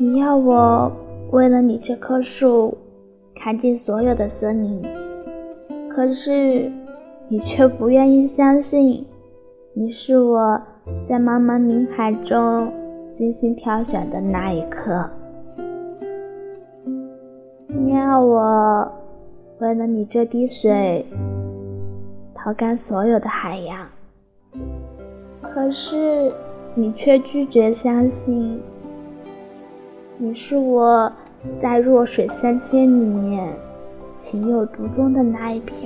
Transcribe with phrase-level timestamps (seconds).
[0.00, 0.92] 你要我
[1.32, 2.78] 为了你这棵树，
[3.34, 4.80] 看尽所有的森林，
[5.88, 6.70] 可是
[7.26, 9.04] 你却不愿意相信，
[9.74, 10.60] 你是我
[11.08, 12.72] 在茫茫林海中
[13.16, 15.04] 精心挑选的那一颗。
[17.66, 18.88] 你要我
[19.58, 21.04] 为了你这滴水，
[22.36, 23.84] 掏干所有的海洋，
[25.42, 26.32] 可是
[26.76, 28.60] 你却拒绝相信，
[30.20, 31.12] 你是我
[31.62, 33.54] 在弱水三千里面
[34.18, 35.76] 情有独钟的那一瓢。